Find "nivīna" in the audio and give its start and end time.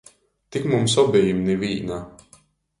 1.51-2.03